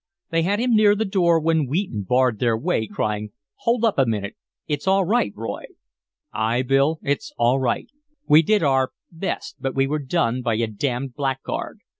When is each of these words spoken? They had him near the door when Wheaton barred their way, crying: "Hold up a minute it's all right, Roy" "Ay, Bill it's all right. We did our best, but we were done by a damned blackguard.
They 0.31 0.41
had 0.41 0.57
him 0.59 0.75
near 0.75 0.95
the 0.95 1.05
door 1.05 1.39
when 1.39 1.67
Wheaton 1.67 2.05
barred 2.09 2.39
their 2.39 2.57
way, 2.57 2.87
crying: 2.87 3.33
"Hold 3.57 3.85
up 3.85 3.99
a 3.99 4.05
minute 4.07 4.35
it's 4.65 4.87
all 4.87 5.05
right, 5.05 5.31
Roy" 5.35 5.65
"Ay, 6.33 6.63
Bill 6.63 6.97
it's 7.03 7.31
all 7.37 7.59
right. 7.59 7.85
We 8.27 8.41
did 8.41 8.63
our 8.63 8.93
best, 9.11 9.57
but 9.59 9.75
we 9.75 9.85
were 9.85 9.99
done 9.99 10.41
by 10.41 10.55
a 10.55 10.65
damned 10.65 11.13
blackguard. 11.13 11.81